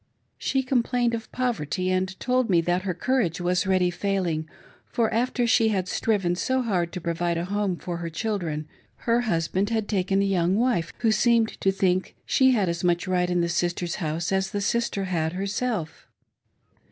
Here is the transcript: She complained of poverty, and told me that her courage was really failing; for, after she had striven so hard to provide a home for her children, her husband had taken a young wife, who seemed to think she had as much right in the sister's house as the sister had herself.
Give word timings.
She 0.39 0.63
complained 0.63 1.13
of 1.13 1.31
poverty, 1.31 1.91
and 1.91 2.19
told 2.19 2.49
me 2.49 2.59
that 2.61 2.81
her 2.81 2.93
courage 2.95 3.39
was 3.39 3.67
really 3.67 3.91
failing; 3.91 4.49
for, 4.87 5.13
after 5.13 5.45
she 5.45 5.67
had 5.67 5.87
striven 5.87 6.33
so 6.35 6.63
hard 6.63 6.91
to 6.93 6.99
provide 6.99 7.37
a 7.37 7.45
home 7.45 7.75
for 7.77 7.97
her 7.97 8.09
children, 8.09 8.67
her 9.05 9.21
husband 9.21 9.69
had 9.69 9.87
taken 9.87 10.23
a 10.23 10.25
young 10.25 10.55
wife, 10.55 10.91
who 11.01 11.11
seemed 11.11 11.49
to 11.61 11.71
think 11.71 12.15
she 12.25 12.49
had 12.49 12.67
as 12.67 12.83
much 12.83 13.07
right 13.07 13.29
in 13.29 13.41
the 13.41 13.47
sister's 13.47 13.97
house 13.97 14.31
as 14.31 14.49
the 14.49 14.59
sister 14.59 15.03
had 15.03 15.33
herself. 15.33 16.07